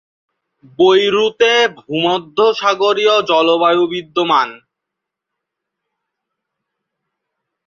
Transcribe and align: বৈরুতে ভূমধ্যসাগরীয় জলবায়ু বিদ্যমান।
বৈরুতে 0.79 1.51
ভূমধ্যসাগরীয় 1.77 3.15
জলবায়ু 3.29 3.83
বিদ্যমান। 3.93 4.49